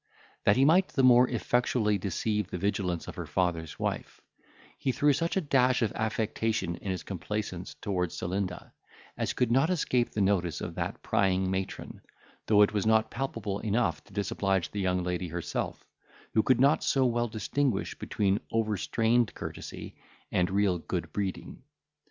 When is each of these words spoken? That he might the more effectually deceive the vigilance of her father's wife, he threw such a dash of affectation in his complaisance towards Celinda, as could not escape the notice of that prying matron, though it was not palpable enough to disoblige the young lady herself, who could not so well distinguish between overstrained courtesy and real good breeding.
That 0.45 0.55
he 0.57 0.65
might 0.65 0.87
the 0.87 1.03
more 1.03 1.29
effectually 1.29 1.99
deceive 1.99 2.49
the 2.49 2.57
vigilance 2.57 3.07
of 3.07 3.13
her 3.17 3.27
father's 3.27 3.77
wife, 3.77 4.19
he 4.79 4.91
threw 4.91 5.13
such 5.13 5.37
a 5.37 5.41
dash 5.41 5.83
of 5.83 5.91
affectation 5.93 6.73
in 6.77 6.89
his 6.89 7.03
complaisance 7.03 7.75
towards 7.83 8.17
Celinda, 8.17 8.73
as 9.15 9.33
could 9.33 9.51
not 9.51 9.69
escape 9.69 10.09
the 10.09 10.19
notice 10.21 10.59
of 10.59 10.73
that 10.73 11.03
prying 11.03 11.51
matron, 11.51 12.01
though 12.47 12.63
it 12.63 12.73
was 12.73 12.87
not 12.87 13.11
palpable 13.11 13.59
enough 13.59 14.03
to 14.05 14.13
disoblige 14.13 14.71
the 14.71 14.81
young 14.81 15.03
lady 15.03 15.27
herself, 15.27 15.85
who 16.33 16.41
could 16.41 16.59
not 16.59 16.83
so 16.83 17.05
well 17.05 17.27
distinguish 17.27 17.93
between 17.99 18.39
overstrained 18.51 19.35
courtesy 19.35 19.93
and 20.31 20.49
real 20.49 20.79
good 20.79 21.13
breeding. 21.13 21.61